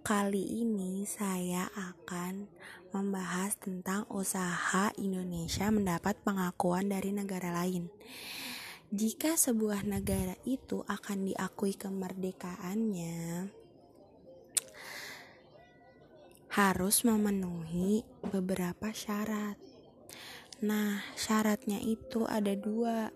[0.00, 2.48] Kali ini saya akan
[2.96, 7.92] membahas tentang usaha Indonesia mendapat pengakuan dari negara lain.
[8.88, 13.52] Jika sebuah negara itu akan diakui kemerdekaannya,
[16.56, 19.60] harus memenuhi beberapa syarat.
[20.64, 23.12] Nah, syaratnya itu ada dua,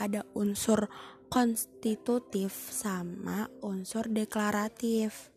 [0.00, 0.88] ada unsur
[1.28, 5.35] konstitutif sama unsur deklaratif.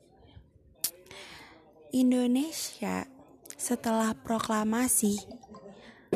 [1.90, 3.10] Indonesia
[3.58, 5.26] setelah proklamasi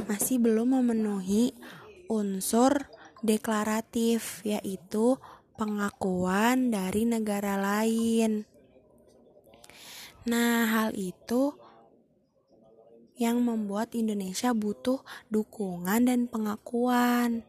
[0.05, 1.58] masih belum memenuhi
[2.05, 2.94] unsur
[3.26, 5.18] deklaratif yaitu
[5.58, 8.46] pengakuan dari negara lain.
[10.30, 11.58] Nah, hal itu
[13.18, 15.02] yang membuat Indonesia butuh
[15.34, 17.41] dukungan dan pengakuan.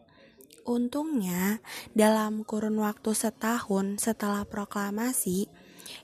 [0.65, 1.61] Untungnya,
[1.93, 5.53] dalam kurun waktu setahun setelah proklamasi,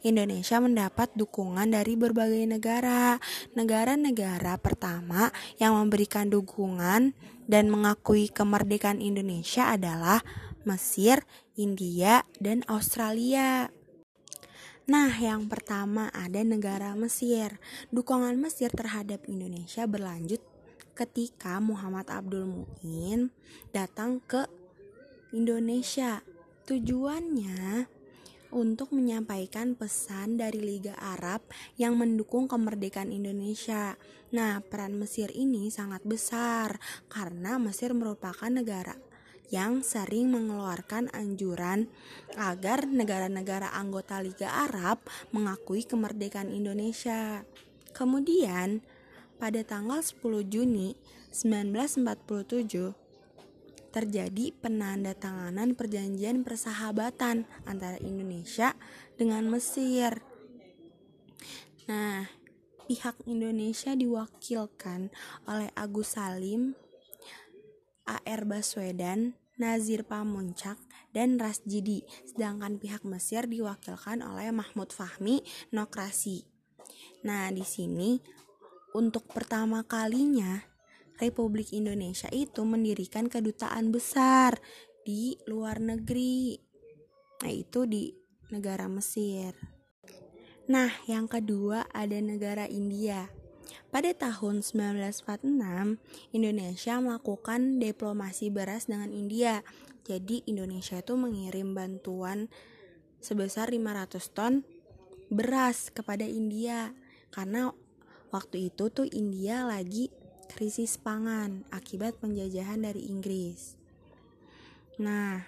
[0.05, 3.19] Indonesia mendapat dukungan dari berbagai negara.
[3.55, 7.13] Negara-negara pertama yang memberikan dukungan
[7.51, 10.23] dan mengakui kemerdekaan Indonesia adalah
[10.63, 11.25] Mesir,
[11.57, 13.73] India, dan Australia.
[14.91, 17.63] Nah, yang pertama ada negara Mesir.
[17.95, 20.43] Dukungan Mesir terhadap Indonesia berlanjut
[20.99, 23.31] ketika Muhammad Abdul Muin
[23.71, 24.51] datang ke
[25.31, 26.27] Indonesia.
[26.67, 27.87] Tujuannya
[28.51, 31.43] untuk menyampaikan pesan dari Liga Arab
[31.79, 33.95] yang mendukung kemerdekaan Indonesia.
[34.31, 36.79] Nah, peran Mesir ini sangat besar
[37.11, 38.95] karena Mesir merupakan negara
[39.51, 41.91] yang sering mengeluarkan anjuran
[42.39, 45.03] agar negara-negara anggota Liga Arab
[45.35, 47.43] mengakui kemerdekaan Indonesia.
[47.91, 48.87] Kemudian,
[49.43, 50.95] pada tanggal 10 Juni
[51.35, 53.00] 1947
[53.91, 58.75] terjadi penandatanganan perjanjian persahabatan antara Indonesia
[59.19, 60.23] dengan Mesir.
[61.91, 62.31] Nah,
[62.87, 65.11] pihak Indonesia diwakilkan
[65.51, 66.79] oleh Agus Salim,
[68.07, 70.79] AR Baswedan, Nazir Pamuncak,
[71.11, 75.43] dan Rasjidi, sedangkan pihak Mesir diwakilkan oleh Mahmud Fahmi
[75.75, 76.47] Nokrasi.
[77.27, 78.17] Nah, di sini
[78.95, 80.70] untuk pertama kalinya
[81.21, 84.57] Republik Indonesia itu mendirikan kedutaan besar
[85.05, 86.57] di luar negeri.
[87.45, 88.09] Nah, itu di
[88.49, 89.53] negara Mesir.
[90.73, 93.29] Nah, yang kedua ada negara India.
[93.93, 96.01] Pada tahun 1946,
[96.33, 99.63] Indonesia melakukan diplomasi beras dengan India.
[100.09, 102.49] Jadi Indonesia itu mengirim bantuan
[103.21, 104.65] sebesar 500 ton
[105.31, 106.97] beras kepada India
[107.31, 107.71] karena
[108.31, 110.07] Waktu itu tuh India lagi
[110.51, 113.79] krisis pangan akibat penjajahan dari Inggris.
[115.01, 115.47] Nah,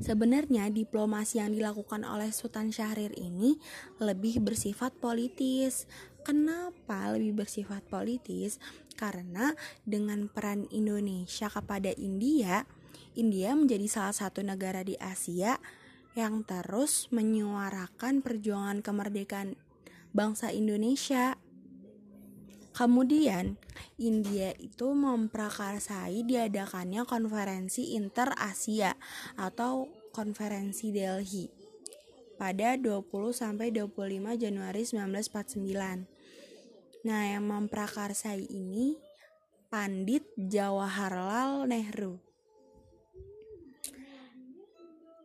[0.00, 3.60] sebenarnya diplomasi yang dilakukan oleh Sultan Syahrir ini
[4.02, 5.84] lebih bersifat politis.
[6.26, 8.58] Kenapa lebih bersifat politis?
[8.98, 9.54] Karena
[9.86, 12.66] dengan peran Indonesia kepada India,
[13.14, 15.60] India menjadi salah satu negara di Asia
[16.16, 19.54] yang terus menyuarakan perjuangan kemerdekaan
[20.16, 21.36] bangsa Indonesia
[22.76, 23.56] Kemudian,
[23.96, 28.92] India itu memprakarsai diadakannya konferensi Inter Asia
[29.40, 31.48] atau konferensi Delhi
[32.36, 36.04] pada 20 sampai 25 Januari 1949.
[37.08, 39.00] Nah, yang memprakarsai ini
[39.72, 42.20] Pandit Jawaharlal Nehru.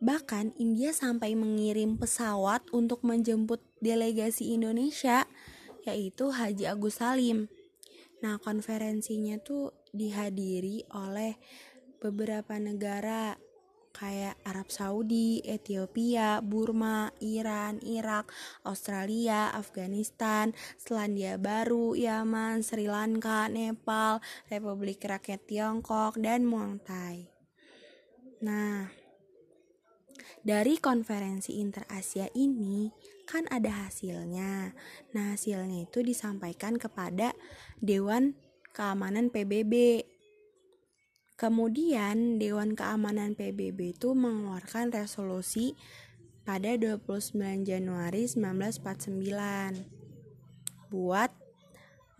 [0.00, 5.28] Bahkan India sampai mengirim pesawat untuk menjemput delegasi Indonesia
[5.86, 7.50] yaitu Haji Agus Salim.
[8.22, 11.36] Nah, konferensinya tuh dihadiri oleh
[11.98, 13.34] beberapa negara
[13.92, 18.32] kayak Arab Saudi, Ethiopia, Burma, Iran, Irak,
[18.64, 27.28] Australia, Afghanistan, Selandia Baru, Yaman, Sri Lanka, Nepal, Republik Rakyat Tiongkok, dan Muang Thai.
[28.42, 28.88] Nah,
[30.42, 32.90] dari konferensi Interasia ini
[33.24, 34.76] kan ada hasilnya.
[35.14, 37.32] Nah, hasilnya itu disampaikan kepada
[37.80, 38.36] Dewan
[38.72, 40.04] Keamanan PBB.
[41.36, 45.74] Kemudian Dewan Keamanan PBB itu mengeluarkan resolusi
[46.42, 51.30] pada 29 Januari 1949 buat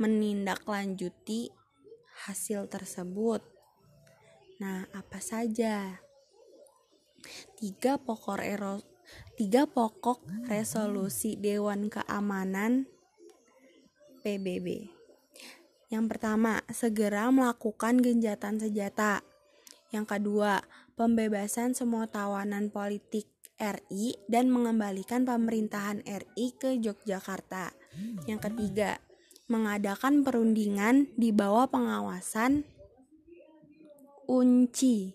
[0.00, 1.50] menindaklanjuti
[2.26, 3.42] hasil tersebut.
[4.62, 5.98] Nah, apa saja?
[7.58, 8.38] Tiga pokok
[9.34, 12.86] tiga pokok resolusi Dewan Keamanan
[14.22, 14.88] PBB.
[15.92, 19.20] Yang pertama, segera melakukan genjatan senjata.
[19.92, 20.64] Yang kedua,
[20.96, 23.28] pembebasan semua tawanan politik
[23.60, 27.76] RI dan mengembalikan pemerintahan RI ke Yogyakarta.
[28.24, 28.98] Yang ketiga,
[29.52, 32.64] mengadakan perundingan di bawah pengawasan
[34.24, 35.12] UNCI,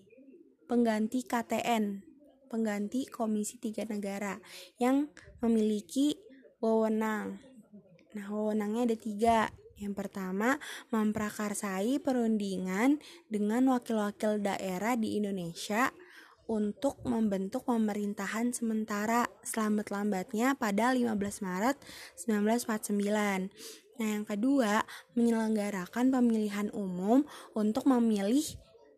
[0.70, 2.07] pengganti KTN,
[2.48, 4.40] pengganti Komisi Tiga Negara
[4.80, 5.12] yang
[5.44, 6.16] memiliki
[6.58, 7.38] wewenang.
[8.16, 9.38] Nah, wewenangnya ada tiga.
[9.78, 10.58] Yang pertama,
[10.90, 12.98] memprakarsai perundingan
[13.30, 15.94] dengan wakil-wakil daerah di Indonesia
[16.48, 21.14] untuk membentuk pemerintahan sementara selamat-lambatnya pada 15
[21.44, 21.76] Maret
[22.16, 23.52] 1949.
[23.98, 24.82] Nah, yang kedua,
[25.14, 27.22] menyelenggarakan pemilihan umum
[27.52, 28.42] untuk memilih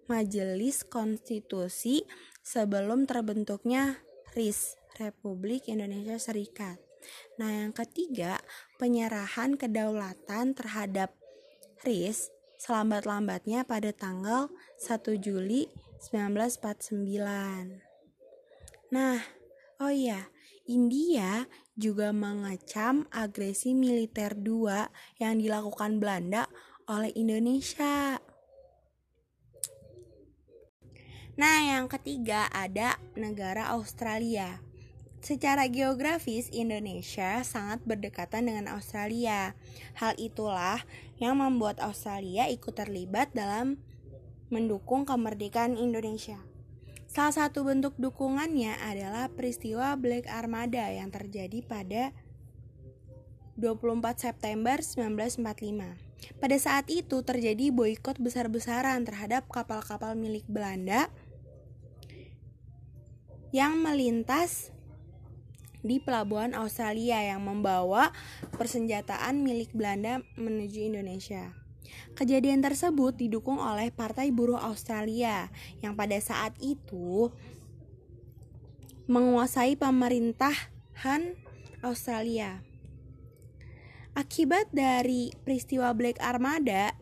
[0.06, 2.06] Majelis Konstitusi
[2.44, 4.00] sebelum terbentuknya
[4.36, 6.78] RIS, Republik Indonesia Serikat.
[7.40, 8.38] Nah, yang ketiga,
[8.76, 11.16] penyerahan kedaulatan terhadap
[11.80, 12.28] RIS
[12.60, 15.72] selambat-lambatnya pada tanggal 1 Juli
[16.04, 17.80] 1949.
[18.92, 19.16] Nah,
[19.80, 20.28] oh iya,
[20.68, 26.44] India juga mengecam agresi militer dua yang dilakukan Belanda
[26.84, 28.20] oleh Indonesia.
[31.40, 34.60] Nah, yang ketiga ada negara Australia.
[35.24, 39.56] Secara geografis, Indonesia sangat berdekatan dengan Australia.
[39.96, 40.84] Hal itulah
[41.16, 43.80] yang membuat Australia ikut terlibat dalam
[44.52, 46.36] mendukung kemerdekaan Indonesia.
[47.08, 52.12] Salah satu bentuk dukungannya adalah peristiwa Black Armada yang terjadi pada
[53.56, 53.96] 24
[54.28, 56.10] September 1945.
[56.36, 61.08] Pada saat itu terjadi boykot besar-besaran terhadap kapal-kapal milik Belanda
[63.50, 64.70] yang melintas
[65.80, 68.12] di pelabuhan Australia yang membawa
[68.54, 71.56] persenjataan milik Belanda menuju Indonesia.
[72.14, 75.48] Kejadian tersebut didukung oleh Partai Buruh Australia
[75.82, 77.32] yang pada saat itu
[79.10, 81.34] menguasai pemerintahan
[81.82, 82.62] Australia.
[84.14, 86.94] Akibat dari peristiwa Black Armada,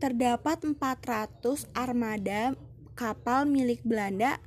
[0.00, 2.56] terdapat 400 armada
[2.96, 4.40] kapal milik Belanda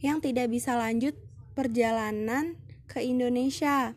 [0.00, 1.16] yang tidak bisa lanjut
[1.52, 2.56] perjalanan
[2.88, 3.94] ke Indonesia.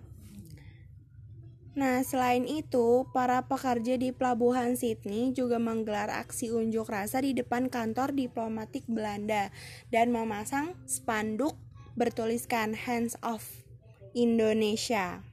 [1.74, 7.66] Nah, selain itu, para pekerja di pelabuhan Sydney juga menggelar aksi unjuk rasa di depan
[7.66, 9.50] kantor diplomatik Belanda
[9.90, 11.58] dan memasang spanduk
[11.98, 13.66] bertuliskan Hands Off
[14.14, 15.26] Indonesia.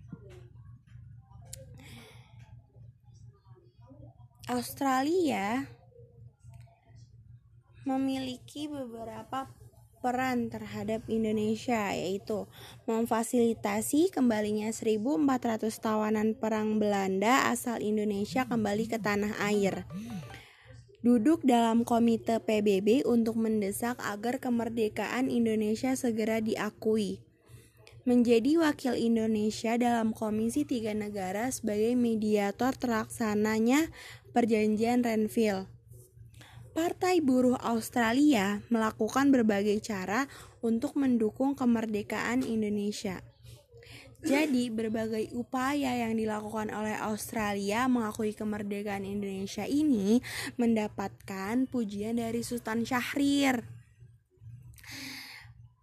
[4.48, 5.68] Australia
[7.84, 9.46] memiliki beberapa
[10.00, 12.48] peran terhadap Indonesia yaitu
[12.88, 19.84] memfasilitasi kembalinya 1400 tawanan perang Belanda asal Indonesia kembali ke tanah air.
[21.00, 27.24] Duduk dalam komite PBB untuk mendesak agar kemerdekaan Indonesia segera diakui.
[28.04, 33.92] Menjadi wakil Indonesia dalam Komisi Tiga Negara sebagai mediator terlaksananya
[34.32, 35.79] Perjanjian Renville
[36.70, 40.30] Partai Buruh Australia melakukan berbagai cara
[40.62, 43.26] untuk mendukung kemerdekaan Indonesia.
[44.20, 50.20] Jadi, berbagai upaya yang dilakukan oleh Australia mengakui kemerdekaan Indonesia ini
[50.60, 53.64] mendapatkan pujian dari Sultan Syahrir.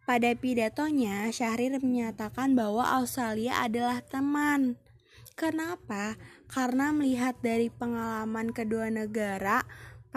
[0.08, 4.80] Pada pidatonya, Syahrir menyatakan bahwa Australia adalah teman.
[5.36, 6.16] Kenapa?
[6.48, 9.66] Karena melihat dari pengalaman kedua negara,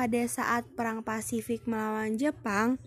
[0.01, 2.81] pada saat Perang Pasifik melawan Jepang,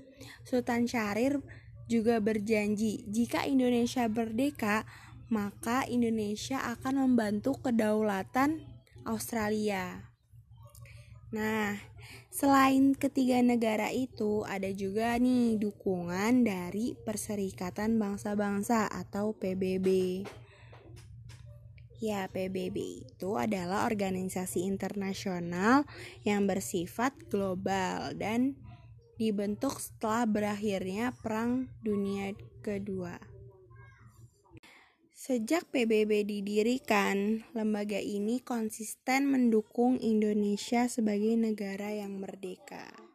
[0.49, 1.45] Sultan Syahrir
[1.85, 4.81] juga berjanji jika Indonesia merdeka,
[5.29, 8.65] maka Indonesia akan membantu kedaulatan
[9.05, 10.09] Australia.
[11.29, 11.77] Nah,
[12.33, 20.25] selain ketiga negara itu, ada juga nih dukungan dari Perserikatan Bangsa-Bangsa atau PBB.
[22.01, 25.85] Ya, PBB itu adalah organisasi internasional
[26.25, 28.57] yang bersifat global dan
[29.21, 32.33] dibentuk setelah berakhirnya Perang Dunia
[32.65, 33.33] Kedua.
[35.23, 43.12] Sejak PBB didirikan, lembaga ini konsisten mendukung Indonesia sebagai negara yang merdeka.